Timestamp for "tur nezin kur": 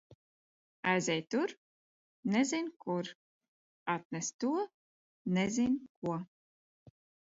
1.33-3.11